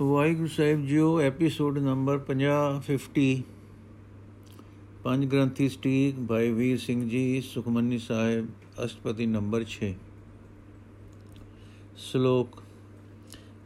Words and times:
ਵਾਹਿਗੁਰੂ 0.00 0.46
ਸਾਹਿਬ 0.46 0.84
ਜੀਓ 0.86 1.20
episode 1.20 1.78
number 1.78 2.18
50 2.24 2.80
50 2.88 3.22
ਪੰਜ 5.04 5.24
ਗ੍ਰੰਥੀ 5.26 5.68
ਸਟੀਕ 5.68 6.18
ਭਾਈ 6.28 6.50
ਵੀਰ 6.50 6.78
ਸਿੰਘ 6.78 7.08
ਜੀ, 7.08 7.40
ਸੁਖਮਨੀ 7.40 7.98
ਸਾਹਿਬ, 7.98 8.48
ਅਸ਼ਟਪਦੀ 8.84 9.26
ਨੰਬਰ 9.26 9.64
6 9.70 9.90
ਸ਼ਲੋਕ, 11.96 12.60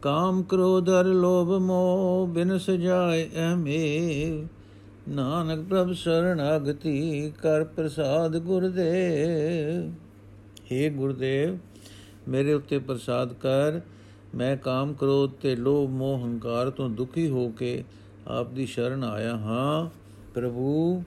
ਕਾਮ 0.03 0.43
ਕ੍ਰੋਧ 0.43 0.91
ਅਰ 0.91 1.13
ਲੋਭ 1.17 1.53
ਮੋਹ 1.63 2.27
ਬਿਨ 2.27 2.59
ਸਜਾਏ 2.59 3.29
ਐਮੇ 3.35 3.83
ਨਾਨਕ 5.09 5.69
ਪ੍ਰਭ 5.69 5.93
ਸਰਣਾਗਤੀ 5.99 7.31
ਕਰ 7.43 7.65
ਪ੍ਰਸਾਦ 7.77 8.39
ਗੁਰਦੇਵ। 8.39 9.95
हे 10.71 10.93
ਗੁਰਦੇਵ, 10.95 11.59
ਮੇਰੇ 12.29 12.53
ਉੱਤੇ 12.53 12.79
ਪ੍ਰਸਾਦ 12.79 13.33
ਕਰ 13.33 13.81
ਮੈਂ 14.35 14.57
ਕਾਮ 14.57 14.93
ਕ੍ਰੋਧ 14.95 15.31
ਤੇ 15.31 15.57
ਲੋਭ, 15.57 15.91
ਮੋਹ, 15.91 16.25
ਹੰਕਾਰ 16.25 16.71
ਤੋਂ 16.71 16.91
ਦੁਖੀ 16.91 17.29
ਹੋ 17.29 17.49
ਕੇ 17.49 17.85
ਆਪ 18.27 18.51
ਦੀ 18.51 18.67
ਸ਼ਰਨ 18.67 19.05
ਆਇਆ 19.05 19.37
ਹਾਂ। 19.37 19.91
ਪ੍ਰਭੂ, 20.35 21.03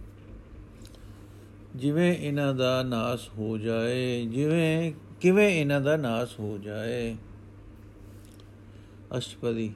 ਜਿਵੇਂ 1.76 2.18
ਇਹਨਾਂ 2.18 2.54
ਦਾ 2.54 2.84
ਨਾਸ 2.84 3.30
ਹੋ 3.38 3.58
ਜਾਏ, 3.58 4.26
ਜਿਵੇਂ, 4.26 4.94
ਕਿਵੇਂ 5.22 5.50
ਇਹਨਾਂ 5.50 5.82
ਦਾ 5.82 5.98
ਨਾਸ 5.98 6.40
ਹੋ 6.40 6.58
ਜਾਏ। 6.58 7.16
ਅਸ਼ਟਪਦੀ, 9.18 9.74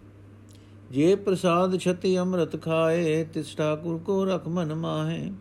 ਜੇ 0.91 1.16
ਪ੍ਰਸਾਦ 1.16 1.77
ਛਤੀ 1.77 2.19
ਅੰਮ੍ਰਿਤ 2.19 2.61
ਖਾਏ, 2.61 3.23
ਤਿਸ 3.23 3.55
ਠਾਕੁਰ 3.55 3.97
ਕੋ 3.97 4.25
ਰਖ 4.25 4.47
ਮਨ 4.47 4.75
ਮਾਹੇ। 4.75 5.31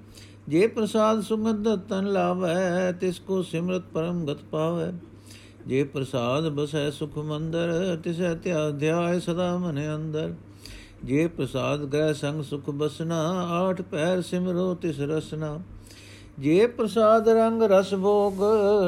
ਜੇ 0.49 0.67
ਪ੍ਰਸਾਦ 0.67 1.21
ਸੁਗੰਧ 1.21 1.69
ਤਨ 1.89 2.13
ਲਾਵੈ, 2.13 2.93
ਤਿਸ 2.93 3.19
ਕੋ 3.19 3.43
ਸਿਮਰਤ 3.43 3.83
ਪਰਮ 3.95 4.27
ਗਤ 4.27 4.43
ਪਾਵੈ। 4.43 4.93
ਜੇ 5.67 5.85
ਪ੍ਰਸਾਦ 5.85 6.49
ਬਸੈ 6.49 6.91
ਸੁਖ 6.91 7.19
ਮੰਦਰ, 7.19 7.99
ਤਿਸੈ 8.05 8.35
ਧਿਆਇ 8.79 9.21
ਸਦਾ 9.21 9.57
ਮਨ 9.57 9.97
ਅੰਦਰ। 9.97 10.35
ਜੇ 11.05 11.27
ਪ੍ਰਸਾਦ 11.27 11.85
ਗ੍ਰਹਿ 11.85 12.15
ਸੰਗ 12.15 12.43
ਸੁਖ 12.43 12.71
ਬਸਨਾ, 12.71 13.49
ਆਠ 13.51 13.83
ਪੈਰ 13.83 14.23
ਸਿਮਰੋ 14.23 14.75
ਤਿਸ 14.75 15.01
ਰਸਨਾ। 15.01 15.61
ਜੇ 16.39 16.67
ਪ੍ਰਸਾਦ 16.67 17.29
ਰੰਗ 17.29 17.63
ਰਸ 17.63 17.95
ਭੋਗ 17.95 18.35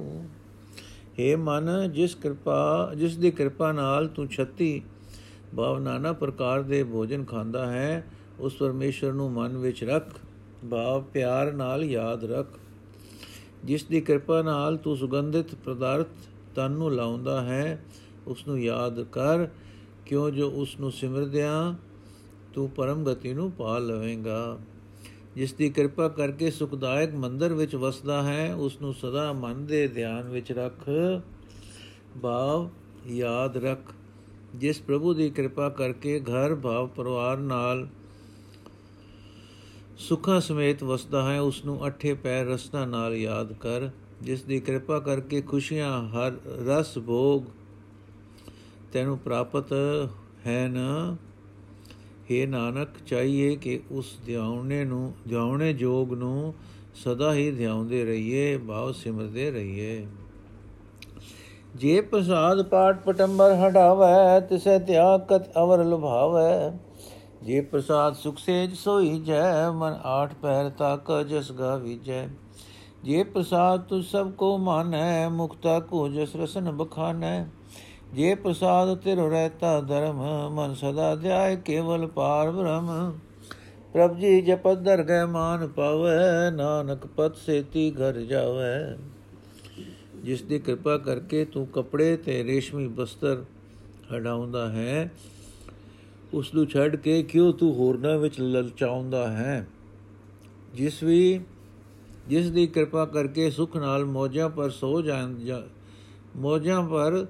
हे 1.21 1.39
ਮਨ, 1.39 1.93
ਜਿਸ 1.93 2.15
ਕਿਰਪਾ, 2.15 2.93
ਜਿਸ 2.97 3.17
ਦੀ 3.17 3.31
ਕਿਰਪਾ 3.31 3.73
ਨਾਲ 3.73 4.09
ਤੂੰ 4.09 4.29
36 4.29 4.83
ਭਾਵ 5.57 5.79
ਨਾਨਾ 5.79 6.13
ਪ੍ਰਕਾਰ 6.13 6.63
ਦੇ 6.63 6.85
ਭੋਜਨ 6.85 7.25
ਖਾਂਦਾ 7.25 7.67
ਹੈ, 7.67 8.07
ਉਸ 8.41 8.55
ਪਰਮੇਸ਼ਰ 8.55 9.13
ਨੂੰ 9.13 9.33
ਮਨ 9.33 9.57
ਵਿੱਚ 9.57 9.85
ਰੱਖ, 9.85 10.07
ਭਾਵ 10.71 11.03
ਪਿਆਰ 11.03 11.53
ਨਾਲ 11.53 11.85
ਯਾਦ 11.85 12.25
ਰੱਖ। 12.25 12.47
ਜਿਸ 13.65 13.85
ਦੀ 13.85 14.01
ਕਿਰਪਾ 14.01 14.41
ਨਾਲ 14.43 14.77
ਤੂੰ 14.77 14.97
ਸੁਗੰਧਿਤ 14.97 15.55
ਪਦਾਰਥ 15.55 16.09
ਤਨ 16.55 16.71
ਨੂੰ 16.71 16.93
ਲਾਉਂਦਾ 16.93 17.41
ਹੈ 17.43 17.85
ਉਸ 18.27 18.47
ਨੂੰ 18.49 18.61
ਯਾਦ 18.61 19.03
ਕਰ, 19.03 19.47
ਕਿਉਂ 20.07 20.31
ਜੋ 20.31 20.51
ਉਸ 20.51 20.79
ਨੂੰ 20.81 20.93
ਸਿਮਰਦਿਆਂ 20.93 21.75
ਤੂੰ 22.55 22.69
ਪਰਮ 22.71 23.05
ਗਤੀ 23.05 23.33
ਨੂੰ 23.35 23.51
ਪਾ 23.51 23.79
ਲਵੇਂਗਾ। 23.79 24.59
ਜਿਸ 25.37 25.53
ਦੀ 25.53 25.69
ਕਿਰਪਾ 25.71 26.09
ਕਰਕੇ 26.09 26.51
ਸੁਖਦਾਇਕ 26.51 27.15
ਮੰਦਰ 27.15 27.53
ਵਿੱਚ 27.55 27.75
ਵਸਦਾ 27.77 28.23
ਹੈ 28.23 28.55
ਉਸ 28.55 28.81
ਨੂੰ 28.81 28.95
ਸਦਾ 28.95 29.33
ਮਨ 29.33 29.65
ਦੇ 29.67 29.87
ਧਿਆਨ 29.89 30.29
ਵਿੱਚ 30.29 30.53
ਰੱਖ, 30.53 30.89
ਭਾਵ 32.23 32.69
ਯਾਦ 33.07 33.57
ਰੱਖ। 33.57 33.93
ਜਿਸ 34.55 34.81
ਪ੍ਰਭੂ 34.81 35.15
ਦੀ 35.15 35.31
ਕਿਰਪਾ 35.31 35.69
ਕਰਕੇ 35.69 36.19
ਘਰ 36.21 36.55
ਭਾਵ 36.55 36.87
ਪਰਿਵਾਰ 36.87 37.37
ਨਾਲ 37.37 37.87
ਸੁਖਾਂ 40.01 40.41
ਸਮੇਤ 40.41 40.83
ਵਸਦਾ 40.85 41.23
ਹੈ 41.23 41.41
ਉਸ 41.41 41.65
ਨੂੰ 41.65 41.87
ਅਠੇ 41.87 42.13
ਪੈਰ 42.15 42.47
ਰਸਨਾ 42.47 42.85
ਨਾਲ 42.87 43.15
ਯਾਦ 43.15 43.53
ਕਰ, 43.53 43.89
ਜਿਸ 44.23 44.43
ਦੀ 44.43 44.61
ਕਿਰਪਾ 44.61 44.99
ਕਰਕੇ 44.99 45.41
ਖੁਸ਼ੀਆਂ 45.41 45.91
ਹਰ 46.09 46.39
ਰਸ 46.69 46.99
ਭੋਗ 46.99 47.45
ਤੈਨੂੰ 48.93 49.19
ਪ੍ਰਾਪਤ 49.19 49.73
ਹੈ 50.47 50.67
ਨਾ 50.69 51.17
हे 52.31 52.47
ਨਾਨਕ, 52.49 52.89
ਚਾਹੀਏ 53.07 53.55
ਕਿ 53.57 53.81
ਉਸ 53.91 54.17
ਧਿਆਉਣੇ 54.27 54.85
ਨੂੰ 54.85 55.13
ਧਿਆਉਣੇ 55.29 55.73
ਜੋਗ 55.75 56.15
ਨੂੰ 56.15 56.55
ਸਦਾ 56.95 57.33
ਹੀ 57.35 57.51
ਧਿਆਉਂਦੇ 57.51 58.05
ਰਹੀਏ, 58.05 58.57
ਭਾਵ 58.59 58.93
ਸਿਮਰਦੇ 58.93 59.51
ਰਹੀਏ। 59.51 60.07
ਜੇ 61.77 62.01
ਪ੍ਰਸਾਦ 62.01 62.63
ਪਾਠ 62.63 63.05
ਪਟੰਬਰ 63.05 63.55
ਹਟਾਵੈ 63.57 64.41
ਤਿਸੈ 64.41 64.79
ਤਿਆਗ 64.79 65.21
ਕਤ 65.21 65.59
ਅਵਰ 65.59 65.85
ਲੁਭਾਵੈ। 65.85 66.79
ਜੇ 67.43 67.61
ਪ੍ਰਸਾਦ 67.61 68.15
ਸੁਖ 68.15 68.39
ਸੇਜ 68.39 68.75
ਸੋਈ 68.75 69.21
ਜੈ, 69.21 69.71
ਮਨ 69.71 70.01
ਆਠ 70.05 70.35
ਪੈਰ 70.35 70.69
ਤਕ 70.69 71.23
ਜਸ 71.23 71.53
ਗਾਵੀਜੈ। 71.53 72.29
ਜੇ 73.05 73.23
ਪ੍ਰਸਾਦ 73.23 73.81
ਤੁ 73.81 74.03
ਸਭ 74.03 74.31
ਕੋ 74.31 74.59
ਮਾਨੈ 74.59 75.29
ਮੁਕਤਾ 75.29 75.81
ਕੋ 75.81 76.09
ਜਸ 76.09 76.37
ਰਸਨ 76.37 76.71
ਬਖਾਨੈ। 76.73 77.45
ਜੇ 78.15 78.35
ਪ੍ਰਸਾਦ 78.35 78.95
ਤਿਰ 78.95 79.17
ਰਹਤਾ 79.17 79.81
ਧਰਮ, 79.81 80.51
ਮਨ 80.51 80.75
ਸਦਾ 80.75 81.17
ਧਿਆਏ 81.17 81.57
ਕੇਵਲ 81.57 82.07
ਪਾਰ 82.07 82.51
ਬ੍ਰਹਮ। 82.51 83.19
ਪ੍ਰਭ 83.93 84.17
ਜੀ 84.17 84.41
ਜਪਤ 84.41 84.79
ਦਰਗਹਿ 84.79 85.27
ਮਾਨ 85.27 85.69
ਪਾਵੈ, 85.69 86.51
ਨਾਨਕ 86.51 87.07
ਪਤ 87.07 87.37
ਸੇਤੀ 87.37 87.91
ਘਰ 87.91 88.21
ਜਾਵੈ। 88.21 88.99
ਜਿਸ 90.25 90.43
ਦੀ 90.43 90.59
ਕਿਰਪਾ 90.59 90.99
ਕਰਕੇ 90.99 91.45
ਤੂੰ 91.45 91.67
ਕਪੜੇ 91.67 92.17
ਤੇ 92.17 92.45
ਰੇਸ਼ਮੀ 92.45 92.89
ਬਸਤਰ 92.89 93.45
ਹਟਾਉਂਦਾ 94.17 94.69
ਹੈ 94.69 95.11
ਉਸ 96.35 96.55
ਨੂੰ 96.55 96.67
ਛੱਡ 96.67 96.97
ਕੇ 96.97 97.23
ਕਿਉਂ 97.23 97.53
ਤੂੰ 97.53 97.75
ਹੋਰਨਾਂ 97.75 98.19
ਵਿੱਚ 98.19 98.41
ਲਲਚਾਉਂਦਾ 98.41 99.31
ਹੈ? 99.31 99.69
ਜਿਸ 100.75 101.03
ਵੀ, 101.03 101.41
ਜਿਸ 102.29 102.51
ਦੀ 102.51 102.67
ਕਿਰਪਾ 102.67 103.05
ਕਰਕੇ 103.05 103.51
ਸੁਖ 103.51 103.77
ਨਾਲ 103.77 104.05
ਮੋਜਾਂ 104.05 104.51
ਪਰ 104.51 104.71
ਸੋ 104.71 105.03
ਜਾਂਦਾ 105.03 105.69
ਮੋਜਾਂ 106.37 106.89
ਪਰ 106.89 107.27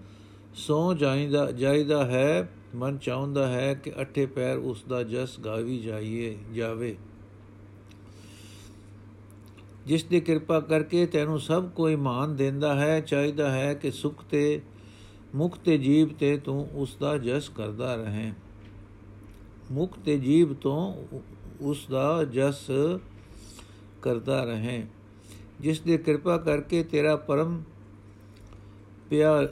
ਸੋ 0.54 0.94
ਜਾਈਦਾ 0.94 1.50
ਜਾਈਦਾ 1.50 2.04
ਹੈ, 2.04 2.50
ਮਨ 2.74 2.98
ਚਾਹੁੰਦਾ 2.98 3.48
ਹੈ 3.48 3.74
ਕਿ 3.74 3.92
ਅਠੇ 4.02 4.26
ਪੈਰ 4.26 4.58
ਉਸ 4.58 4.84
ਦਾ 4.88 5.02
ਜਸ 5.02 5.40
ਗਾਵੀ 5.40 5.78
ਜਾਈਏ, 5.78 6.38
ਜਾਵੇ। 6.54 6.96
ਜਿਸ 9.86 10.04
ਦੀ 10.04 10.20
ਕਿਰਪਾ 10.20 10.60
ਕਰਕੇ 10.60 11.06
ਤੈਨੂੰ 11.06 11.40
ਸਭ 11.40 11.68
ਕੋਈ 11.68 11.96
ਮਾਨ 11.96 12.36
ਦਿੰਦਾ 12.36 12.80
ਹੈ, 12.80 13.00
ਚਾਹੀਦਾ 13.00 13.50
ਹੈ 13.50 13.74
ਕਿ 13.74 13.90
ਸੁਖ 13.90 14.24
ਤੇ 14.30 14.60
ਮੁਖ 15.34 15.58
ਤੇ 15.58 15.78
ਜੀਵ 15.78 16.08
ਤੇ 16.08 16.36
ਤੂੰ 16.36 16.68
ਉਸ 16.72 16.96
ਦਾ 17.00 17.18
ਜਸ 17.18 17.48
ਕਰਦਾ 17.48 17.94
ਰਹੇ। 17.94 18.32
ਮੁਖ 19.70 19.98
ਤੇ 19.98 20.18
ਜੀਵ 20.18 20.54
ਤੋਂ 20.54 20.94
ਉਸ 21.60 21.86
ਦਾ 21.90 22.24
ਜਸ 22.24 22.70
ਕਰਦਾ 24.02 24.44
ਰਹੇ। 24.44 24.86
ਜਿਸ 25.60 25.80
ਦੀ 25.80 25.98
ਕਿਰਪਾ 25.98 26.36
ਕਰਕੇ 26.38 26.82
ਤੇਰਾ 26.84 27.16
ਪਰਮ 27.16 27.62
ਪਿਆ, 29.10 29.48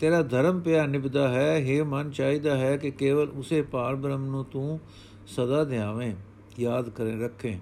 ਤੇਰਾ 0.00 0.22
ਧਰਮ 0.22 0.60
ਪਿਆ 0.60 0.86
ਨਿਭਦਾ 0.86 1.28
ਹੈ। 1.28 1.64
हे 1.66 1.84
ਮਨ, 1.84 2.10
ਚਾਹੀਦਾ 2.10 2.56
ਹੈ 2.56 2.76
ਕਿ 2.76 2.90
ਕੇਵਲ 2.90 3.28
ਉਸੇ 3.28 3.62
ਪਾਰ 3.62 3.94
ਬ੍ਰਹਮ 3.94 4.24
ਨੂੰ 4.26 4.44
ਤੂੰ 4.44 4.80
ਸਦਾ 5.26 5.64
ਧਿਆਵੇਂ, 5.64 6.14
ਯਾਦ 6.60 6.88
ਕਰੇ, 6.88 7.20
ਰੱਖੇ। 7.20 7.58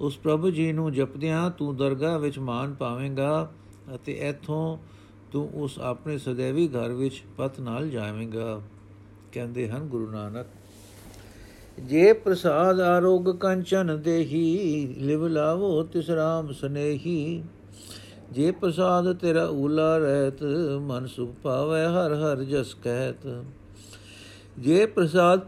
ਉਸ 0.00 0.16
ਪ੍ਰਭੂ 0.16 0.50
ਜੀ 0.50 0.72
ਨੂੰ 0.72 0.92
ਜਪਦਿਆਂ 0.92 1.50
ਤੂੰ 1.50 1.76
ਦਰਗਾਹ 1.76 2.18
ਵਿੱਚ 2.18 2.38
ਮਾਨ 2.38 2.74
ਪਾਵੇਂਗਾ 2.74 3.52
ਅਤੇ 3.94 4.12
ਇਥੋਂ 4.12 4.78
ਤੂੰ 5.32 5.48
ਉਸ 5.54 5.78
ਆਪਣੇ 5.78 6.18
ਸदैਵੀ 6.18 6.68
ਘਰ 6.68 6.92
ਵਿੱਚ 6.92 7.22
ਪਤ 7.36 7.60
ਨਾਲ 7.60 7.88
ਜਾਵੇਂਗਾ। 7.90 8.60
ਕਹਿੰਦੇ 9.32 9.68
ਹਨ 9.68 9.86
ਗੁਰੂ 9.88 10.10
ਨਾਨਕ 10.10 10.46
ਜੇ 11.80 12.12
ਪ੍ਰਸਾਦ 12.12 12.80
ਆਰੋਗ 12.80 13.30
ਕੰਚਨ 13.30 14.00
ਦੇਹੀ, 14.02 14.94
ਲਿਵ 14.98 15.26
ਲਾਵੋ 15.26 15.82
ਤਿਸ 15.82 16.10
ਰਾਮ 16.10 16.52
ਸਨੇਹੀ। 16.52 17.44
ਜੇ 18.32 18.50
ਪ੍ਰਸਾਦ 18.50 19.12
ਤੇਰਾ 19.12 19.48
ਊਲਾ 19.48 19.98
ਰਹਿਤ, 19.98 20.42
ਮਨ 20.80 21.06
ਸੁਖ 21.06 21.30
ਪਾਵੇ 21.42 21.84
ਹਰ 21.84 22.14
ਹਰ 22.14 22.42
ਜਸ 22.42 22.74
ਕਹਿਤ। 22.74 23.42
ਜੇ 24.58 24.86
ਪ੍ਰਸਾਦ 24.86 25.40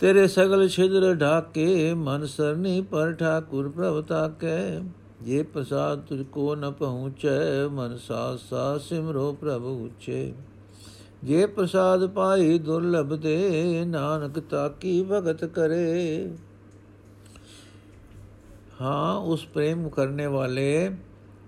ਤੇਰੇ 0.00 0.26
ਸਗਲ 0.28 0.68
ਛਿਦਰ 0.68 1.14
ਢਾਕੇ, 1.14 1.94
ਮਨ 1.94 2.26
ਸਰਨੀ 2.26 2.80
ਪਰ 2.80 3.12
ਠਾਕੁਰ 3.12 3.68
ਪ੍ਰਭ 3.68 4.04
ਤਾਕੇ। 4.04 4.80
ਜੇ 5.22 5.42
ਪ੍ਰਸਾਦ 5.42 6.00
ਤੁਝ 6.00 6.22
ਕੋ 6.22 6.54
ਨ 6.54 6.70
ਪਹੁੰਚੈ, 6.70 7.68
ਮਨ 7.68 7.96
ਸਾਸ 7.96 8.40
ਸਾ 8.50 8.78
ਸਿਮਰੋ 8.78 9.32
ਪ੍ਰਭ 9.32 9.64
ਉਚੇ। 9.64 10.32
ਜੇ 11.22 11.44
ਪ੍ਰਸਾਦ 11.46 12.06
ਪਾਈ 12.06 12.58
ਦੁਰਲਭ 12.58 13.14
ਦੇ 13.16 13.84
ਨਾਨਕ 13.84 14.38
ਤਾਕੀ 14.40 15.02
ਭਗਤ 15.02 15.44
ਕਰੇ। 15.44 16.30
ਹਾਂ, 18.80 19.16
ਉਸ 19.16 19.44
ਪ੍ਰੇਮ 19.46 19.88
ਕਰਨੇ 19.88 20.26
ਵਾਲੇ 20.26 20.90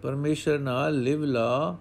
ਪਰਮੇਸ਼ਰ 0.02 0.58
ਨਾਲ 0.58 1.00
ਲਿਵ 1.00 1.24
ਲਾ, 1.24 1.76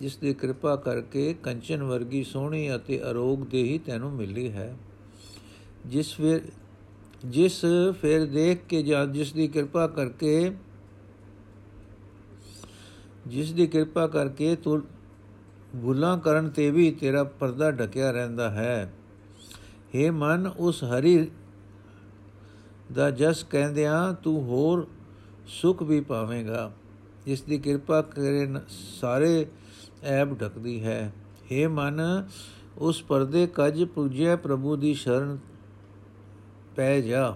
ਜਿਸ 0.00 0.16
ਦੀ 0.16 0.34
ਕਿਰਪਾ 0.34 0.76
ਕਰਕੇ 0.76 1.34
ਕੰਚਨ 1.42 1.82
ਵਰਗੀ 1.82 2.22
ਸੋਹਣੀ 2.24 2.74
ਅਤੇ 2.76 3.00
ਅਰੋਗ 3.10 3.46
ਦੇਹੀ 3.46 3.78
ਤੈਨੂੰ 3.78 4.12
ਮਿਲੀ 4.12 4.50
ਹੈ। 4.52 4.74
ਜਿਸ 5.86 6.14
ਫਿਰ 6.14 6.40
ਜਿਸ 7.24 7.64
ਫਿਰ 8.00 8.24
ਦੇਖ 8.26 8.64
ਕੇ 8.68 8.82
ਜਾਂ 8.82 9.06
ਜਿਸ 9.06 9.32
ਦੀ 9.32 9.48
ਕਿਰਪਾ 9.48 9.86
ਕਰਕੇ, 9.86 10.52
ਜਿਸ 13.26 13.52
ਦੀ 13.52 13.66
ਕਿਰਪਾ 13.66 14.06
ਕਰਕੇ 14.06 14.54
ਤੂੰ 14.56 14.82
ਭੁੱਲਾਂ 15.82 16.18
ਕਰਨ 16.18 16.50
ਤੇ 16.50 16.70
ਵੀ 16.70 16.92
ਤੇਰਾ 16.92 17.24
ਪਰਦਾ 17.24 17.70
ਢਕਿਆ 17.70 18.10
ਰਹਿੰਦਾ 18.10 18.50
ਹੈ। 18.50 18.92
हे 19.94 20.12
ਮਨ, 20.12 20.50
ਉਸ 20.58 20.84
ਹਰੀ 20.84 21.30
ਦਾ 22.92 23.10
ਜਸ 23.10 23.44
ਕਹਿੰਦਿਆਂ 23.50 24.12
ਤੂੰ 24.12 24.42
ਹੋਰ 24.42 24.88
ਸੁਖ 25.46 25.82
ਵੀ 25.82 26.00
ਪਾਵੇਂਗਾ। 26.00 26.72
ਜਿਸ 27.26 27.42
ਦੀ 27.42 27.58
ਕਿਰਪਾ 27.58 28.02
ਕਰੇ 28.02 28.48
ਸਾਰੇ 28.68 29.46
ਐਬ 30.02 30.40
ਢਕਦੀ 30.40 30.84
ਹੈ। 30.84 31.12
हे 31.52 31.70
ਮਨ, 31.70 32.00
ਉਸ 32.78 33.02
ਪਰਦੇ 33.02 33.46
ਕੱਜ 33.46 33.84
ਪੂਜਿਆ 33.84 34.36
ਪ੍ਰਭੂ 34.36 34.76
ਦੀ 34.76 34.94
ਸ਼ਰਨ 34.94 35.38
ਪੈ 36.76 37.00
ਜਾ। 37.00 37.34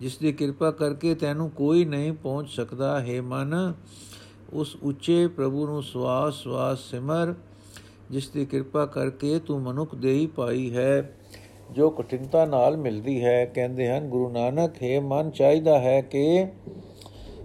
ਜਿਸ 0.00 0.18
ਦੀ 0.18 0.32
ਕਿਰਪਾ 0.32 0.70
ਕਰਕੇ 0.70 1.14
ਤੈਨੂੰ 1.14 1.50
ਕੋਈ 1.50 1.84
ਨਹੀਂ 1.84 2.12
ਪਹੁੰਚ 2.12 2.50
ਸਕਦਾ। 2.50 3.00
ਹੈ 3.00 3.22
ਮਨ, 3.22 3.74
ਉਸ 4.52 4.76
ਉੱਚੇ 4.82 5.26
ਪ੍ਰਭੂ 5.26 5.66
ਨੂੰ 5.66 5.82
ਸਵਾਸ 5.82 6.34
ਸਵਾਸ 6.34 6.78
ਸਿਮਰ 6.78 7.34
ਜਿਸ 8.10 8.28
ਦੀ 8.28 8.44
ਕਿਰਪਾ 8.46 8.86
ਕਰਕੇ 8.86 9.38
ਤੂੰ 9.38 9.60
ਮਨੁੱਖ 9.62 9.94
ਦੇਹੀ 9.94 10.26
ਪਾਈ 10.26 10.74
ਹੈ, 10.76 11.16
ਜੋ 11.70 11.90
ਕਠਿਨਤਾ 11.90 12.44
ਨਾਲ 12.46 12.76
ਮਿਲਦੀ 12.76 13.24
ਹੈ। 13.24 13.44
ਕਹਿੰਦੇ 13.44 13.88
ਹਨ, 13.88 14.08
ਗੁਰੂ 14.08 14.28
ਨਾਨਕ, 14.28 14.82
ਹੈ 14.82 15.00
ਮਨ, 15.00 15.30
ਚਾਹੀਦਾ 15.30 15.78
ਹੈ 15.78 16.00
ਕਿ 16.00 16.46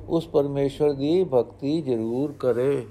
ਉਸ 0.07 0.27
ਪਰਮੇਸ਼ਵਰ 0.27 0.93
ਦੀ 0.93 1.23
ਭਗਤੀ 1.23 1.81
ਜ਼ਰੂਰ 1.81 2.31
ਕਰੇ। 2.31 2.85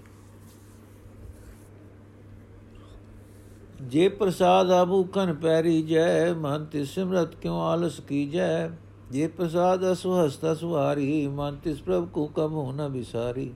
ਜੇ 3.82 4.08
ਪ੍ਰਸਾਦ 4.08 4.70
ਆਬੂ 4.70 5.02
ਕਨ 5.04 5.34
ਪੈਰੀ 5.34 5.82
ਜੈ 5.82 6.32
ਮਨ 6.34 6.64
ਤੇ 6.64 6.84
ਸਿਮਰਤ 6.84 7.34
ਕਿਉ 7.36 7.52
ਆਲਸ 7.52 8.00
ਕੀ 8.00 8.26
ਜੈ 8.26 8.68
ਜੇ 9.10 9.26
ਪ੍ਰਸਾਦ 9.26 9.92
ਅਸੁ 9.92 10.26
ਹਸਤਾ 10.26 10.54
ਸੁਹਾਰੀ 10.54 11.26
ਮਨ 11.28 11.56
ਤਿਸ 11.56 11.82
ਪ੍ਰਭ 11.82 12.08
ਕੋ 12.08 12.26
ਕਬੂ 12.26 12.72
ਨ 12.72 12.88
ਵਿਸਾਰੀ। 12.88 13.52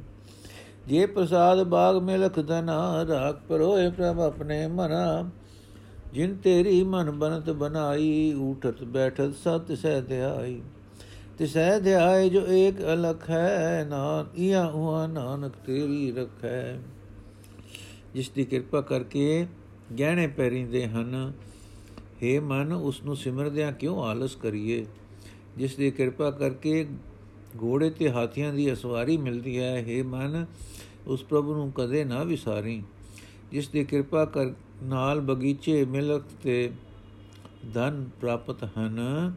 ਜੇ 0.87 1.07
ਪ੍ਰਸਾਦ 1.07 1.63
ਬਾਗ 1.63 1.97
ਮੇ 1.97 2.17
ਲਖ 2.17 2.39
ਦਨਾ 2.39 3.07
ਰਾਖ 3.09 3.41
ਪਰੋਏ 3.49 3.89
ਪ੍ਰਭ 3.91 4.21
ਆਪਣੇ 4.21 4.67
ਮਨਾ। 4.67 5.31
ਜਿਨ 6.13 6.37
ਤੇਰੀ 6.37 6.83
ਮਨ 6.83 7.11
ਬਨਤ 7.11 7.51
ਬਨਾਈ 7.51 8.33
ਉਠਤ 8.33 8.83
ਬੈਠਤ 8.85 9.35
ਸਤ 9.35 9.73
ਸਹਿ 9.73 10.03
ਧਿਆਈ। 10.03 10.61
ਤਿਸੈ 11.39 11.79
ਧਿਆਏ 11.81 12.29
ਜੋ 12.29 12.47
ਏਕ 12.47 12.81
ਅਲਖ 12.81 13.31
ਹੈ, 13.31 13.87
ਨਾਨ 13.89 14.27
ਇਆ 14.39 14.65
ਹੁਆ 14.67 15.07
ਨਾਨਕ 15.07 15.53
ਤੇਰੀ 15.67 16.13
ਰਖੈ। 16.13 16.79
ਜਿਸ 18.15 18.31
ਦੀ 18.31 18.45
ਕਿਰਪਾ 18.45 18.81
ਕਰਕੇ 18.81 19.47
ਗਹਿਣੇ 19.99 20.27
ਪਹਿਰਿੰਦੇ 20.27 20.87
ਹਨ 20.87 21.33
हे 22.23 22.41
ਮਨ 22.43 22.73
ਉਸ 22.73 23.03
ਨੂੰ 23.03 23.17
ਸਿਮਰਦਿਆਂ 23.17 23.73
ਕਿਉਂ 23.73 24.05
ਆਲਸ 24.05 24.37
ਕਰੀਏ? 24.37 24.87
ਜਿਸ 25.57 25.75
ਦੀ 25.77 25.91
ਕਿਰਪਾ 25.91 26.31
ਕਰਕੇ 26.31 26.87
ਘੋੜੇ 27.63 27.91
ਤੇ 27.91 28.11
ਹਾਥੀਆਂ 28.11 28.53
ਦੀ 28.53 28.73
ਅਸਵਾਰੀ 28.73 29.17
ਮਿਲਦੀ 29.17 29.59
ਹੈ 29.59 29.85
हे 29.85 30.07
ਮਨ 30.07 30.47
ਉਸ 31.07 31.23
ਪ੍ਰਭੂ 31.23 31.55
ਨੂੰ 31.55 31.73
ਕਦੇ 31.73 32.05
ਨਾ 32.05 32.23
ਵਿਸਾਰੀ, 32.25 32.83
ਜਿਸ 33.51 33.69
ਦੀ 33.69 33.85
ਕਿਰਪਾ 33.85 34.25
ਕਰ 34.25 34.53
ਨਾਲ 34.83 35.21
ਬਗੀਚੇ, 35.21 35.85
ਮਿਲਕ 35.85 36.23
ਤੇ 36.43 36.71
ਧਨ 37.75 38.05
ਪ੍ਰਾਪਤ 38.21 38.65
ਹਨ। 38.79 39.35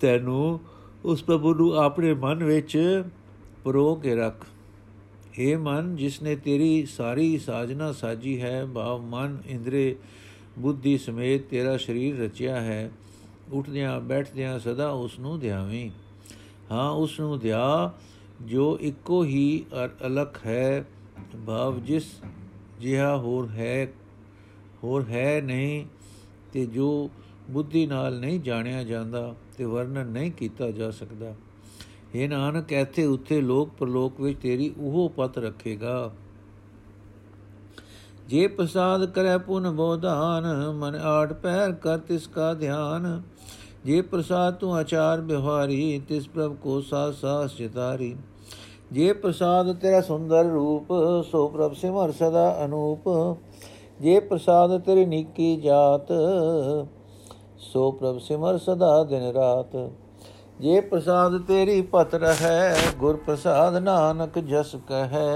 ਤੈਨੂੰ 0.00 0.60
ਉਸ 1.04 1.22
ਪ੍ਰਭੂ 1.22 1.54
ਨੂੰ 1.54 1.76
ਆਪਣੇ 1.76 2.14
ਮਨ 2.14 2.44
ਵਿੱਚ 2.44 3.02
ਪਰੋ 3.64 3.94
ਕੇ 3.94 4.14
ਰੱਖ। 4.14 4.46
हे 5.40 5.58
ਮਨ, 5.58 5.96
ਜਿਸ 5.96 6.22
ਨੇ 6.22 6.36
ਤੇਰੀ 6.36 6.86
ਸਾਰੀ 6.86 7.38
ਸਾਜਨਾ 7.38 7.92
ਸਾਜੀ 7.92 8.40
ਹੈ, 8.40 8.66
ਭਾਵ 8.66 9.00
ਮਨ, 9.00 9.38
ਇੰਦਰੇ, 9.46 9.96
ਬੁੱਧੀ 10.58 10.98
ਸਮੇਤ 10.98 11.46
ਤੇਰਾ 11.48 11.76
ਸਰੀਰ 11.76 12.18
ਰਚਿਆ 12.18 12.60
ਹੈ, 12.60 12.90
ਉੱਠਦਿਆਂ, 13.52 14.00
ਬੈਠਦਿਆਂ 14.00 14.58
ਸਦਾ 14.58 14.90
ਉਸ 14.90 15.18
ਨੂੰ 15.18 15.38
ਧਿਆਵੀਂ 15.38 15.90
ਹਾਂ, 16.70 16.90
ਉਸ 16.90 17.18
ਨੂੰ 17.20 17.38
ਧਿਆ 17.38 17.92
ਜੋ 18.46 18.78
ਇੱਕੋ 18.80 19.22
ਹੀ 19.24 19.64
ਅਲਖ 20.06 20.38
ਹੈ, 20.46 20.84
ਭਾਵ 21.46 21.80
ਜਿਸ 21.80 22.04
ਜਿਹਾ 22.80 23.16
ਹੋਰ 23.16 23.48
ਹੈ 23.48 23.92
ਹੋਰ 24.84 25.04
ਹੈ 25.08 25.40
ਨਹੀਂ, 25.40 25.84
ਤੇ 26.52 26.66
ਜੋ 26.66 27.10
ਬੁੱਧੀ 27.50 27.86
ਨਾਲ 27.86 28.18
ਨਹੀਂ 28.20 28.40
ਜਾਣਿਆ 28.40 28.82
ਜਾਂਦਾ 28.84 29.34
ਤੇ 29.56 29.64
ਵਰਣਨ 29.64 30.06
ਨਹੀਂ 30.06 30.32
ਕੀਤਾ 30.32 30.70
ਜਾ 30.70 30.90
ਸਕਦਾ। 30.90 31.34
ਇਹ 32.14 32.28
ਨਾਨਕ, 32.28 32.72
ਇੱਥੇ 32.72 33.04
ਉੱਥੇ 33.04 33.40
ਲੋਕ 33.40 33.70
ਪਰਲੋਕ 33.70 34.20
ਵਿੱਚ 34.20 34.38
ਤੇਰੀ 34.40 34.72
ਉਹ 34.78 35.08
ਪਤ 35.16 35.38
ਰੱਖੇਗਾ। 35.38 36.12
ਜੇ 38.28 38.46
ਪ੍ਰਸਾਦ 38.46 39.04
ਕਰੈ 39.06 39.38
ਪੁਨ 39.38 39.70
ਬੋਧਾਨ, 39.70 40.44
ਮਨ 40.72 40.94
ਆਟ 40.94 41.32
ਪੈਰ 41.32 41.72
ਕਰ 41.72 41.98
ਤਿਸ 41.98 42.26
ਕਾ 42.26 42.52
ਧਿਆਨ। 42.54 43.22
ਜੇ 43.84 44.00
ਪ੍ਰਸਾਦ 44.00 44.54
ਤੂੰ 44.54 44.74
ਆਚਾਰ 44.74 45.20
ਬਿਹਾਰੀ 45.20 46.02
ਤਿਸ 46.08 46.28
ਪ੍ਰਭ 46.28 46.56
ਕੋ 46.56 46.80
ਸਾਸ 46.80 47.20
ਸਾਸ 47.20 47.56
ਚਿਤਾਰੀ 47.56 48.14
ਜੇ 48.92 49.12
ਪ੍ਰਸਾਦ 49.12 49.72
ਤੇਰਾ 49.72 50.00
ਸੁੰਦਰ 50.00 50.44
ਰੂਪ, 50.44 50.86
ਸੋ 51.30 51.48
ਪ੍ਰਭ 51.48 51.74
ਸਿਮਰ 51.74 52.10
ਸਦਾ 52.12 52.64
ਅਨੂਪ। 52.64 53.08
ਜੇ 54.00 54.20
ਪ੍ਰਸਾਦ 54.20 54.78
ਤੇਰੀ 54.80 55.04
ਨੀਕੀ 55.06 55.56
ਜਾਤ, 55.56 56.12
ਸੋ 57.58 57.90
ਪ੍ਰਭ 57.92 58.18
ਸਿਮਰ 58.18 58.58
ਸਦਾ 58.58 59.04
ਦਿਨ 59.04 59.22
ਰਾਤ। 59.22 59.76
ਜੇ 60.60 60.80
ਪ੍ਰਸਾਦ 60.80 61.38
ਤੇਰੀ 61.38 61.82
ਪਤ 61.82 62.14
ਰਹੈ, 62.14 62.76
ਗੁਰ 62.98 63.16
ਪ੍ਰਸਾਦ 63.16 63.76
ਨਾਨਕ 63.76 64.38
ਜਸ 64.38 64.76
ਕਹੈ। 64.88 65.26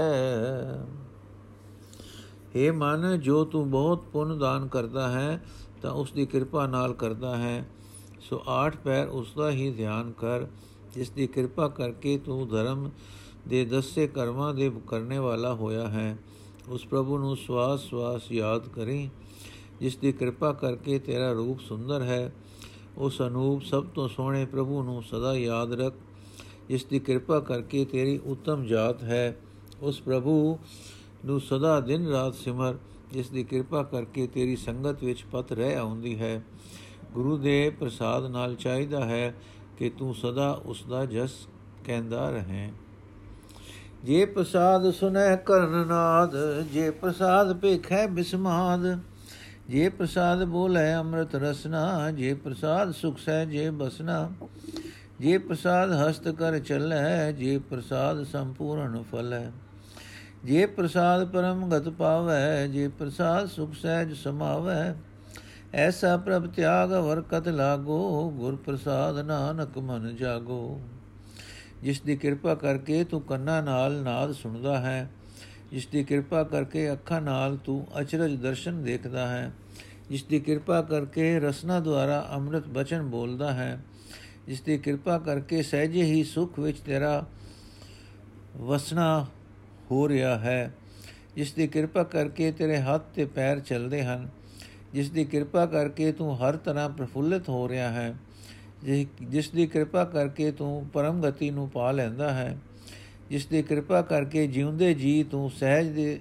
हे 2.55 2.73
ਮਨ, 2.73 3.19
ਜੋ 3.19 3.43
ਤੂੰ 3.45 3.69
ਬਹੁਤ 3.71 4.03
ਪੁੰਨ 4.13 4.37
ਦਾਨ 4.39 4.67
ਕਰਦਾ 4.67 5.07
ਹੈ, 5.07 5.43
ਤਾਂ 5.81 5.91
ਉਸ 5.91 6.11
ਦੀ 6.11 6.25
ਕਿਰਪਾ 6.25 6.67
ਨਾਲ 6.67 6.93
ਕਰਦਾ 6.93 7.35
ਹੈ। 7.35 7.65
ਸੋ 8.19 8.41
ਆਠ 8.47 8.77
ਪੈਰ 8.77 9.07
ਉਸ 9.07 9.33
ਦਾ 9.37 9.49
ਹੀ 9.49 9.71
ਧਿਆਨ 9.71 10.11
ਕਰ, 10.11 10.45
ਜਿਸ 10.95 11.09
ਦੀ 11.09 11.27
ਕਿਰਪਾ 11.27 11.67
ਕਰਕੇ 11.67 12.17
ਤੂੰ 12.17 12.47
ਧਰਮ 12.47 12.89
ਦੇ 13.47 13.65
ਦਸੇ 13.65 14.07
ਕਰਮਾਂ 14.07 14.53
ਦੇ 14.53 14.71
ਕਰਨੇ 14.87 15.17
ਵਾਲਾ 15.17 15.53
ਹੋਇਆ 15.53 15.87
ਹੈ। 15.87 16.17
ਉਸ 16.69 16.85
ਪ੍ਰਭੂ 16.85 17.17
ਨੂੰ 17.17 17.37
ਸਵਾਸ 17.37 17.79
ਸਵਾਸ 17.79 18.31
ਯਾਦ 18.31 18.67
ਕਰੀ, 18.67 19.09
ਜਿਸ 19.79 19.97
ਦੀ 19.97 20.11
ਕਿਰਪਾ 20.11 20.53
ਕਰਕੇ 20.53 20.99
ਤੇਰਾ 20.99 21.31
ਰੂਪ 21.31 21.59
ਸੁੰਦਰ 21.59 22.01
ਹੈ। 22.01 22.33
ਉਸ 22.97 23.21
ਅਨੂਪ 23.21 23.63
ਸਭ 23.63 23.85
ਤੋਂ 23.85 24.07
ਸੋਹਣੇ 24.07 24.45
ਪ੍ਰਭੂ 24.45 24.83
ਨੂੰ 24.83 25.03
ਸਦਾ 25.03 25.33
ਯਾਦ 25.35 25.73
ਰੱਖ, 25.73 25.93
ਜਿਸ 26.69 26.85
ਦੀ 26.85 26.99
ਕਿਰਪਾ 26.99 27.39
ਕਰਕੇ 27.39 27.85
ਤੇਰੀ 27.85 28.17
ਉੱਤਮ 28.17 28.65
ਜਾਤ 28.65 29.03
ਹੈ। 29.03 29.37
ਉਸ 29.81 30.01
ਪ੍ਰਭੂ 30.01 30.59
ਨੂੰ 31.25 31.39
ਸਦਾ 31.41 31.79
ਦਿਨ 31.79 32.07
ਰਾਤ 32.07 32.33
ਸਿਮਰ, 32.35 32.77
ਜਿਸ 33.11 33.29
ਦੀ 33.29 33.43
ਕਿਰਪਾ 33.43 33.83
ਕਰਕੇ 33.83 34.27
ਤੇਰੀ 34.27 34.55
ਸੰਗਤ 34.55 35.03
ਵਿੱਚ 35.03 35.25
ਪਤ 35.31 35.51
ਰਹਿ 35.51 35.75
ਆਉਂਦੀ 35.75 36.19
ਹੈ। 36.19 36.43
ਗੁਰੂ 37.13 37.37
ਦੇ 37.37 37.69
ਪ੍ਰਸਾਦ 37.69 38.25
ਨਾਲ 38.25 38.55
ਚਾਹੀਦਾ 38.55 39.05
ਹੈ 39.05 39.35
ਕਿ 39.77 39.89
ਤੂੰ 39.89 40.15
ਸਦਾ 40.15 40.51
ਉਸ 40.65 40.83
ਦਾ 40.83 41.05
ਜਸ 41.05 41.31
ਕਹਿੰਦਾ 41.85 42.29
ਰਹੇ। 42.29 42.71
ਜੇ 44.03 44.25
ਪ੍ਰਸਾਦ 44.25 44.89
ਸੁਨੈ 44.91 45.35
ਕਰਨ 45.35 45.87
ਨਾਦ 45.87 46.35
ਜੇ 46.73 46.89
ਪ੍ਰਸਾਦ 46.91 47.53
ਪੇਖੈ 47.53 48.05
ਬਿਸਮਾਦ, 48.07 48.85
ਜੇ 49.69 49.89
ਪ੍ਰਸਾਦ 49.89 50.43
ਬੋਲੇ 50.43 50.93
ਅੰਮ੍ਰਿਤ 50.95 51.35
ਰਸਨਾ, 51.35 52.11
ਜੇ 52.11 52.33
ਪ੍ਰਸਾਦ 52.33 52.91
ਸੁਖ 52.91 53.17
ਸਹਿ 53.17 53.45
ਜੇ 53.45 53.69
ਬਸਨਾ, 53.69 54.29
ਜੇ 55.19 55.37
ਪ੍ਰਸਾਦ 55.37 55.91
ਹਸਤ 55.91 56.27
ਕਰ 56.29 56.59
ਚੱਲੈ 56.59 57.31
ਜੇ 57.31 57.57
ਪ੍ਰਸਾਦ 57.59 58.23
ਸੰਪੂਰਨ 58.23 59.03
ਫਲੈ 59.11 59.45
ਜੇ 60.45 60.65
ਪ੍ਰਸਾਦ 60.65 61.25
ਪਰਮ 61.25 61.69
ਗਤ 61.69 61.89
ਪਾਵੈ 61.89 62.67
ਜੇ 62.67 62.87
ਪ੍ਰਸਾਦ 62.87 63.45
ਸੁਖ 63.45 63.73
ਸਹਿਜ 63.73 64.13
ਸਮਾਵੈ 64.13 64.95
ਐਸਾ 65.73 66.15
ਪ੍ਰਭ 66.17 66.45
ਤਿਆਗ 66.47 66.91
ਵਰਕਤ 66.91 67.47
ਲਾਗੋ, 67.47 68.29
ਗੁਰ 68.29 68.55
ਪ੍ਰਸਾਦ 68.55 69.19
ਨਾਨਕ 69.19 69.77
ਮਨ 69.77 70.15
ਜਾਗੋ। 70.15 70.81
ਜਿਸ 71.83 72.01
ਦੀ 72.01 72.15
ਕਿਰਪਾ 72.15 72.55
ਕਰਕੇ 72.55 73.03
ਤੂੰ 73.03 73.21
ਕੰਨਾਂ 73.21 73.61
ਨਾਲ 73.63 74.01
ਨਾਦ 74.03 74.31
ਸੁਣਦਾ 74.31 74.77
ਹੈ, 74.79 75.09
ਜਿਸ 75.71 75.87
ਦੀ 75.87 76.03
ਕਿਰਪਾ 76.03 76.43
ਕਰਕੇ 76.43 76.91
ਅੱਖਾਂ 76.91 77.21
ਨਾਲ 77.21 77.57
ਤੂੰ 77.57 77.85
ਅਚਰਜ 78.01 78.35
ਦਰਸ਼ਨ 78.35 78.83
ਦੇਖਦਾ 78.83 79.27
ਹੈ, 79.27 79.51
ਜਿਸ 80.09 80.23
ਦੀ 80.23 80.39
ਕਿਰਪਾ 80.39 80.81
ਕਰਕੇ 80.81 81.39
ਰਸਨਾ 81.39 81.79
ਦੁਆਰਾ 81.79 82.25
ਅੰਮ੍ਰਿਤ 82.31 82.67
ਬਚਨ 82.67 83.01
ਬੋਲਦਾ 83.01 83.51
ਹੈ, 83.51 83.79
ਜਿਸ 84.47 84.61
ਦੀ 84.61 84.77
ਕਿਰਪਾ 84.77 85.17
ਕਰਕੇ 85.17 85.61
ਸਹਿਜੇ 85.63 86.03
ਹੀ 86.03 86.23
ਸੁਖ 86.23 86.59
ਵਿੱਚ 86.59 86.79
ਤੇਰਾ 86.79 87.25
ਵਸਣਾ 88.57 89.25
ਹੋ 89.91 90.07
ਰਿਹਾ 90.09 90.37
ਹੈ, 90.39 90.73
ਜਿਸ 91.35 91.53
ਦੀ 91.53 91.67
ਕਿਰਪਾ 91.67 92.03
ਕਰਕੇ 92.03 92.51
ਤੇਰੇ 92.51 92.77
ਹੱਥ 92.77 93.03
ਤੇ 93.15 93.25
ਪੈਰ 93.25 93.59
ਚੱਲਦੇ 93.59 94.03
ਹਨ, 94.03 94.27
ਜਿਸ 94.93 95.09
ਦੀ 95.09 95.25
ਕਿਰਪਾ 95.25 95.65
ਕਰਕੇ 95.65 96.11
ਤੂੰ 96.11 96.37
ਹਰ 96.37 96.55
ਤਰ੍ਹਾਂ 96.57 96.89
ਪ੍ਰਫੁੱਲਿਤ 96.89 97.49
ਹੋ 97.49 97.67
ਰਿਹਾ 97.69 97.89
ਹੈ 97.89 98.13
ਜਿਸ 98.83 99.49
ਦੀ 99.49 99.65
ਕਿਰਪਾ 99.67 100.03
ਕਰਕੇ 100.03 100.51
ਤੂੰ 100.51 100.85
ਪਰਮ 100.93 101.21
ਗਤੀ 101.21 101.49
ਨੂੰ 101.51 101.69
ਪਾ 101.69 101.91
ਲੈਂਦਾ 101.91 102.33
ਹੈ, 102.33 102.57
ਜਿਸ 103.29 103.45
ਦੀ 103.45 103.61
ਕਿਰਪਾ 103.63 104.01
ਕਰਕੇ 104.01 104.47
ਜਿਉਂਦੇ 104.47 104.93
ਜੀ 104.93 105.23
ਤੂੰ 105.23 105.49
ਸਹਿਜ 105.51 105.87
ਦੇ 105.87 106.19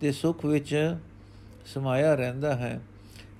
ਤੇ 0.00 0.12
ਸੁਖ 0.12 0.44
ਵਿੱਚ 0.44 0.96
ਸਮਾਇਆ 1.66 2.14
ਰਹਿੰਦਾ 2.14 2.54
ਹੈ, 2.54 2.80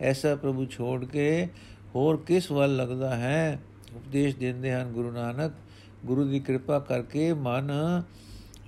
ਐਸਾ 0.01 0.35
ਪ੍ਰਭੂ 0.37 0.67
ਛੋੜ 0.67 1.05
ਕੇ 1.05 1.47
ਹੋਰ 1.95 2.17
ਕਿਸ 2.17 2.51
ਵੱਲ 2.51 2.77
ਲੱਗਦਾ 2.77 3.15
ਹੈ? 3.17 3.61
ਉਪਦੇਸ਼ 3.97 4.37
ਦਿੰਦੇ 4.37 4.73
ਹਨ 4.73 4.93
ਗੁਰੂ 4.93 5.11
ਨਾਨਕ, 5.11 5.53
ਗੁਰੂ 6.07 6.25
ਦੀ 6.25 6.41
ਕਿਰਪਾ 6.41 6.79
ਕਰਕੇ 6.79 7.33
ਮਨ 7.33 7.71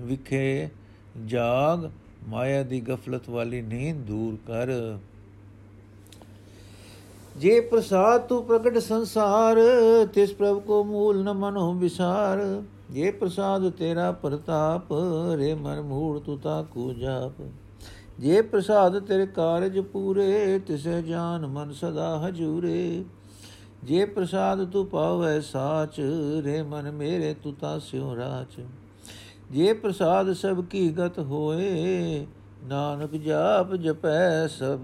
ਵਿਖੇ 0.02 0.68
ਜਾਗ, 1.26 1.90
ਮਾਇਆ 2.28 2.62
ਦੀ 2.62 2.80
ਗਫਲਤ 2.80 3.28
ਵਾਲੀ 3.28 3.60
ਨੀਂਦ 3.62 4.04
ਦੂਰ 4.06 4.36
ਕਰ। 4.46 4.68
ਜੇ 7.36 7.60
ਪ੍ਰਸਾਦ 7.60 8.20
ਤੂੰ 8.20 8.44
ਪ੍ਰਗਟ 8.44 8.78
ਸੰਸਾਰ, 8.78 9.56
ਤਿਸ 10.14 10.32
ਪ੍ਰਭ 10.32 10.58
ਕੋ 10.58 10.84
ਮੂਲ 10.84 11.22
ਨ 11.22 11.32
ਮਨੋ 11.32 11.72
ਵਿਸਾਰ। 11.74 12.62
ਜੇ 12.90 13.10
ਪ੍ਰਸਾਦ 13.10 13.70
ਤੇਰਾ 13.70 14.12
ਪ੍ਰਤਾਪ, 14.12 14.92
ਰੇ 15.36 15.54
ਮਨ 15.54 15.80
ਮੂੜ 15.80 16.18
ਤੂ 16.18 16.36
ਤਾ 16.36 16.62
ਕੋ 16.62 16.92
ਜਾਪ। 16.92 17.42
ਜੇ 18.18 18.42
ਪ੍ਰਸਾਦ 18.42 18.98
ਤੇਰੇ 18.98 19.26
ਕਾਰਜ 19.26 19.78
ਪੂਰੇ, 19.78 20.58
ਤਿਸੇ 20.58 21.02
ਜਾਨ 21.02 21.46
ਮਨ 21.46 21.72
ਸਦਾ 21.72 22.28
ਹਜੂਰੇ। 22.28 23.04
ਜੇ 23.84 24.04
ਪ੍ਰਸਾਦ 24.04 24.64
ਤੂੰ 24.70 24.86
ਪਾਵੈ 24.86 25.40
ਸਾਚ, 25.40 26.00
ਰੇ 26.44 26.62
ਮਨ 26.62 26.90
ਮੇਰੇ 26.90 27.34
ਤੂ 27.34 27.52
ਤਾ 27.52 27.78
ਸਿਉ 27.78 28.16
ਰਾਚ। 28.16 28.60
ਜੇ 29.50 29.72
ਪ੍ਰਸਾਦ 29.72 30.32
ਸਭ 30.32 30.64
ਕੀ 30.64 30.90
ਗਤ 30.90 31.18
ਹੋਏ, 31.18 32.26
ਨਾਨਕ 32.64 33.10
ਜਾਪ 33.10 33.74
ਜਪੈ 33.74 34.46
ਸਭ 34.46 34.78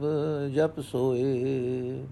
ਜਪ 0.55 0.81
ਸੋਏ। 0.81 2.05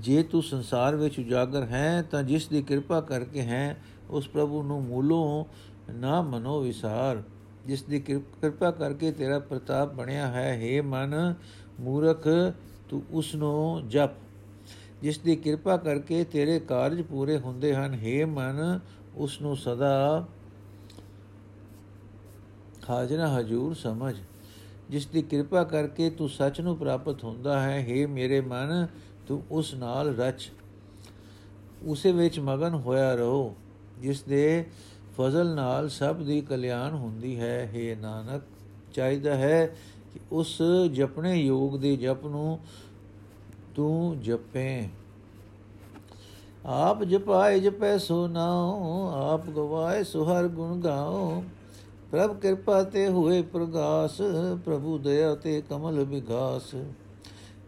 ਜੇ 0.00 0.22
ਤੂੰ 0.22 0.42
ਸੰਸਾਰ 0.42 0.96
ਵਿੱਚ 0.96 1.18
ਉਜਾਗਰ 1.20 1.64
ਹੈ 1.64 2.02
ਤਾਂ 2.02 2.22
ਜਿਸ 2.22 2.46
ਦੀ 2.48 2.62
ਕਿਰਪਾ 2.62 3.00
ਕਰਕੇ 3.00 3.42
ਹੈ 3.42 3.76
ਉਸ 4.10 4.28
ਪ੍ਰਭੂ 4.28 4.62
ਨੂੰ 4.62 4.82
ਮੂਲੋਂ 4.82 5.44
ਨਾ 5.92 6.20
ਮਨੋ 6.22 6.60
ਵਿਸਾਰ 6.60 7.22
ਜਿਸ 7.66 7.82
ਦੀ 7.82 8.00
ਕਿਰਪਾ 8.00 8.70
ਕਰਕੇ 8.70 9.10
ਤੇਰਾ 9.12 9.38
ਪ੍ਰਤਾਪ 9.38 9.94
ਬਣਿਆ 9.94 10.26
ਹੈ 10.26 10.50
हे 10.56 10.82
ਮਨ 10.84 11.34
ਮੂਰਖ 11.80 12.28
ਤੂੰ 12.88 13.02
ਉਸ 13.12 13.34
ਨੂੰ 13.34 13.88
ਜਪ 13.88 14.10
ਜਿਸ 15.02 15.18
ਦੀ 15.18 15.36
ਕਿਰਪਾ 15.36 15.76
ਕਰਕੇ 15.76 16.24
ਤੇਰੇ 16.24 16.58
ਕਾਰਜ 16.58 17.00
ਪੂਰੇ 17.02 17.38
ਹੁੰਦੇ 17.38 17.74
ਹਨ 17.74 17.98
हे 18.04 18.26
ਮਨ 18.28 18.78
ਉਸ 19.16 19.40
ਨੂੰ 19.42 19.56
ਸਦਾ 19.56 20.26
ਹਾਜ਼ਰ 22.88 23.20
ਹਜੂਰ 23.28 23.74
ਸਮਝ 23.74 24.14
ਜਿਸ 24.90 25.06
ਦੀ 25.06 25.22
ਕਿਰਪਾ 25.22 25.62
ਕਰਕੇ 25.64 26.08
ਤੂੰ 26.10 26.28
ਸੱਚ 26.28 26.60
ਨੂੰ 26.60 26.76
ਪ੍ਰਾਪਤ 26.76 27.24
ਹੁੰਦਾ 27.24 27.60
ਹੈ 27.60 27.84
हे 27.84 28.06
ਮੇਰੇ 28.08 28.40
ਮਨ 28.40 28.86
ਤੂੰ 29.29 29.41
ਉਸ 29.51 29.73
ਨਾਲ 29.73 30.15
ਰਚ। 30.15 30.51
ਉਸੇ 31.85 32.11
ਵਿੱਚ 32.11 32.39
ਮਗਨ 32.39 32.73
ਹੋਇਆ 32.73 33.15
ਰਹੋ, 33.15 33.55
ਜਿਸ 33.99 34.21
ਦੇ 34.21 34.65
ਫਜ਼ਲ 35.17 35.55
ਨਾਲ 35.55 35.89
ਸਭ 35.89 36.15
ਦੀ 36.15 36.41
ਕਲਿਆਣ 36.41 36.93
ਹੁੰਦੀ 36.93 37.39
ਹੈ। 37.39 37.69
हे 37.73 37.99
ਨਾਨਕ, 37.99 38.41
ਚਾਹੀਦਾ 38.93 39.35
ਹੈ 39.35 39.65
ਕਿ 40.13 40.19
ਉਸ 40.31 40.61
ਜਪਣੇ 40.93 41.35
ਯੋਗ 41.35 41.77
ਦੇ 41.77 41.95
ਜਪ 41.95 42.25
ਨੂੰ 42.25 42.59
ਤੂੰ 43.75 44.21
ਜਪੇ। 44.21 44.89
ਆਪ 46.65 47.03
ਜਪਾਏ 47.03 47.59
ਜਪੈ 47.59 47.97
ਸੋ 47.97 48.27
ਨਾਉ, 48.27 49.11
ਆਪ 49.13 49.49
ਗਵਾਏ 49.49 50.03
ਸੋ 50.03 50.23
ਹਰ 50.23 50.47
ਗੁਣ 50.47 50.79
ਗਾਉ। 50.81 51.43
ਪ੍ਰਭ 52.11 52.39
ਕਿਰਪਾ 52.39 52.83
ਤੇ 52.83 53.07
ਹੋਏ 53.07 53.41
ਪ੍ਰਗਾਸ, 53.41 54.17
ਪ੍ਰਭੂ 54.65 54.97
ਦਇਆ 54.97 55.35
ਤੇ 55.35 55.61
ਕਮਲ 55.61 56.03
ਵਿਗਾਸ। 56.03 56.75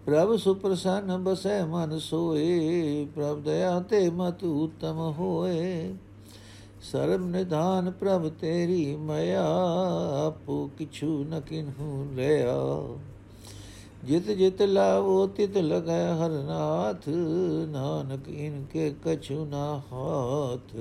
ਪ੍ਰਭ 0.05 0.35
ਸੁਪ੍ਰਸੰਨ 0.35 1.17
ਬਸੈ 1.17 1.65
ਮਨ 1.65 1.99
ਸੋਏ, 1.99 3.07
ਪ੍ਰਭ 3.15 3.41
ਦਇਆ 3.41 3.79
ਤੇ 3.79 4.09
ਮਤ 4.09 4.43
ਉਤਮ 4.43 5.13
ਹੋਏ। 5.19 5.93
ਸਰਬ 6.91 7.25
ਨਿਧਾਨ 7.25 7.91
ਪ੍ਰਭ 7.91 8.29
ਤੇਰੀ 8.29 8.95
ਮਇਆ, 8.95 9.45
ਆਪੋ 10.27 10.69
ਕਿਛੂ 10.77 11.23
ਨ 11.23 11.39
ਕਿਨਹੂ 11.39 12.07
ਲਿਆ। 12.13 12.55
ਜਿਤ 14.03 14.31
ਜਿਤ 14.31 14.61
ਲਾਵੋ, 14.61 15.27
ਤਿਤ 15.27 15.57
ਲਗੈ 15.57 16.13
ਹਰ 16.13 16.29
ਨਾਥ, 16.29 17.09
ਨਾਨਕ 17.67 18.29
ਇਨਕੇ 18.29 18.93
ਕਛੂ 19.05 19.45
ਨਾ 19.45 19.81
ਹਾਥ। 19.91 20.75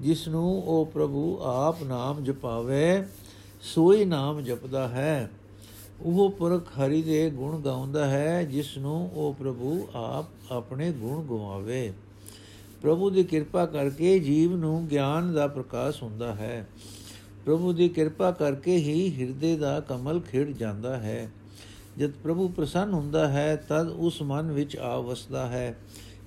ਜਿਸ 0.00 0.28
ਨੂੰ 0.28 0.62
ਉਹ 0.62 0.86
ਪ੍ਰਭੂ 0.86 1.38
ਆਪ 1.42 1.82
ਨਾਮ 1.82 2.24
ਜਪਾਵੇ, 2.24 3.04
ਸੋਈ 3.62 4.04
ਨਾਮ 4.04 4.40
ਜਪਦਾ 4.40 4.88
ਹੈ। 4.88 5.30
ਉਹ 6.04 6.30
ਪੁਰਖ 6.30 6.68
ਹਰੀ 6.68 7.02
ਦੇ 7.02 7.30
ਗੁਣ 7.30 7.60
ਗਾਉਂਦਾ 7.60 8.10
ਹੈ 8.10 8.44
ਜਿਸ 8.44 8.78
ਨੂੰ 8.78 9.10
ਉਹ 9.14 9.34
ਪ੍ਰਭੂ 9.34 9.88
ਆਪ 9.94 10.52
ਆਪਣੇ 10.52 10.92
ਗੁਣ 10.92 11.22
ਗਵਾਵੇ। 11.22 11.92
ਪ੍ਰਭੂ 12.82 13.10
ਦੀ 13.10 13.24
ਕਿਰਪਾ 13.24 13.66
ਕਰਕੇ 13.66 14.18
ਜੀਵ 14.18 14.56
ਨੂੰ 14.56 14.86
ਗਿਆਨ 14.86 15.34
ਦਾ 15.34 15.46
ਪ੍ਰਕਾਸ਼ 15.46 16.02
ਹੁੰਦਾ 16.02 16.34
ਹੈ। 16.34 16.68
ਪ੍ਰਭੂ 17.44 17.72
ਦੀ 17.72 17.88
ਕਿਰਪਾ 17.88 18.30
ਕਰਕੇ 18.30 18.76
ਹੀ 18.76 19.20
ਹਿਰਦੇ 19.20 19.56
ਦਾ 19.56 19.80
ਕਮਲ 19.80 20.20
ਖਿੜ 20.20 20.48
ਜਾਂਦਾ 20.48 20.96
ਹੈ। 20.96 21.30
ਜਦ 21.98 22.10
ਪ੍ਰਭੂ 22.10 22.48
ਪ੍ਰਸੰਨ 22.48 22.92
ਹੁੰਦਾ 22.92 23.28
ਹੈ, 23.28 23.56
ਤਦ 23.56 23.88
ਉਸ 23.88 24.22
ਮਨ 24.22 24.52
ਵਿੱਚ 24.52 24.76
ਆ 24.76 25.00
ਵਸਦਾ 25.00 25.46
ਹੈ, 25.46 25.78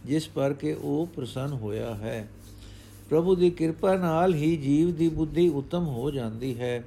ਜਿਸ 0.06 0.28
ਪਰ 0.28 0.54
ਕਿ 0.54 0.74
ਉਹ 0.74 1.08
ਪ੍ਰਸੰਨ 1.16 1.52
ਹੋਇਆ 1.54 1.94
ਹੈ। 1.94 2.30
ਪ੍ਰਭੂ 3.10 3.36
ਦੀ 3.36 3.50
ਕਿਰਪਾ 3.50 3.96
ਨਾਲ 3.96 4.34
ਹੀ 4.34 4.58
ਜੀਵ 4.58 4.96
ਦੀ 4.96 5.10
ਬੁੱਧੀ 5.10 5.50
ਉਤਮ 5.50 5.88
ਹੋ 5.88 6.12
ਜਾਂਦੀ 6.12 6.60
ਹੈ। 6.60 6.84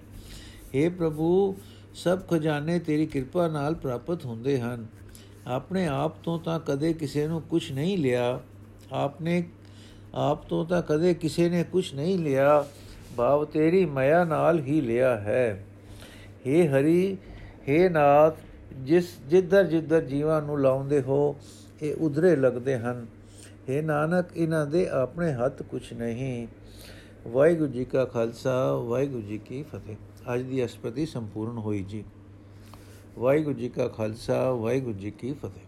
हे 0.74 0.92
ਪ੍ਰਭੂ 0.92 1.56
ਸਭ 1.97 2.19
ਖਜ਼ਾਨੇ 2.29 2.77
ਤੇਰੀ 2.79 3.05
ਕਿਰਪਾ 3.05 3.47
ਨਾਲ 3.47 3.75
ਪ੍ਰਾਪਤ 3.75 4.25
ਹੁੰਦੇ 4.25 4.59
ਹਨ 4.61 4.85
ਆਪਣੇ 5.47 5.85
ਆਪ 5.87 6.15
ਤੋਂ 6.23 6.37
ਤਾਂ 6.39 6.59
ਕਦੇ 6.59 6.93
ਕਿਸੇ 6.93 7.27
ਨੂੰ 7.27 7.41
ਕੁਝ 7.41 7.71
ਨਹੀਂ 7.71 7.97
ਲਿਆ 7.97 8.39
ਆਪਨੇ 8.93 9.43
ਆਪ 10.15 10.43
ਤੋਂ 10.49 10.63
ਤਾਂ 10.65 10.81
ਕਦੇ 10.81 11.13
ਕਿਸੇ 11.13 11.49
ਨੇ 11.49 11.63
ਕੁਝ 11.63 11.93
ਨਹੀਂ 11.93 12.17
ਲਿਆ 12.19 12.65
ਭਾਵ 13.17 13.45
ਤੇਰੀ 13.45 13.85
ਮਾਇਆ 13.85 14.23
ਨਾਲ 14.23 14.59
ਹੀ 14.59 14.79
ਲਿਆ 14.81 15.15
ਹੈ 15.17 15.63
हे 16.45 16.67
ਹਰੀ 16.69 17.17
हे 17.69 17.89
ਨਾਥ 17.91 18.37
ਜਿਸ 18.83 19.09
ਜਿੱਧਰ 19.29 19.63
ਜਿੱਧਰ 19.63 20.01
ਜੀਵਾਂ 20.01 20.41
ਨੂੰ 20.41 20.59
ਲਾਉਂਦੇ 20.61 21.01
ਹੋ 21.01 21.35
ਇਹ 21.81 21.95
ਉਧਰੇ 21.95 22.35
ਲੱਗਦੇ 22.35 22.77
ਹਨ 22.77 23.05
हे 23.69 23.83
ਨਾਨਕ 23.83 24.37
ਇਹਨਾਂ 24.37 24.65
ਦੇ 24.65 24.87
ਆਪਣੇ 24.93 25.31
ਹੱਥ 25.33 25.61
ਕੁਝ 25.63 25.81
ਨਹੀਂ 25.93 26.47
ਵਾਹਿਗੁਰੂ 27.27 27.71
ਜੀ 27.71 27.85
ਕਾ 27.85 28.05
ਖਾਲਸਾ 28.05 28.55
ਵਾਹਿਗੁਰੂ 28.73 29.21
ਜੀ 29.21 29.37
ਕੀ 29.37 29.61
ਫਤਿਹ 29.63 29.95
ਅੱਜ 30.34 30.42
ਦੀ 30.42 30.64
ਅਸਪਤੀ 30.64 31.06
ਸੰਪੂਰਨ 31.06 31.58
ਹੋਈ 31.58 31.82
ਜੀ। 31.82 32.04
ਵਾਹਿਗੁਰੂ 33.18 33.54
ਜੀ 33.54 33.68
ਕਾ 33.68 33.88
ਖਾਲਸਾ 33.88 34.52
ਵਾਹਿਗੁਰੂ 34.52 34.98
ਜੀ 34.98 35.10
ਕੀ 35.10 35.32
ਫਤਿਹ। 35.32 35.67